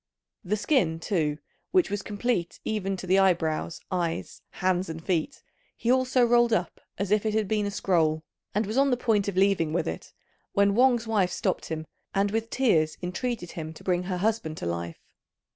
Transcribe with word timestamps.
The 0.43 0.57
skin, 0.57 0.99
too, 0.99 1.37
which 1.69 1.91
was 1.91 2.01
complete 2.01 2.59
even 2.65 2.97
to 2.97 3.05
the 3.05 3.19
eyebrows, 3.19 3.81
eyes, 3.91 4.41
hands, 4.49 4.89
and 4.89 5.05
feet, 5.05 5.43
he 5.77 5.91
also 5.91 6.25
rolled 6.25 6.51
up 6.53 6.81
as 6.97 7.11
if 7.11 7.23
it 7.23 7.35
had 7.35 7.47
been 7.47 7.67
a 7.67 7.69
scroll, 7.69 8.23
and 8.55 8.65
was 8.65 8.77
on 8.79 8.89
the 8.89 8.97
point 8.97 9.27
of 9.27 9.37
leaving 9.37 9.73
with 9.73 9.87
it, 9.87 10.11
when 10.53 10.73
Wang's 10.73 11.05
wife 11.05 11.31
stopped 11.31 11.65
him, 11.67 11.85
and 12.15 12.31
with 12.31 12.49
tears 12.49 12.97
entreated 13.03 13.51
him 13.51 13.73
to 13.73 13.83
bring 13.83 14.01
her 14.01 14.17
husband 14.17 14.57
to 14.57 14.65
life. 14.65 14.97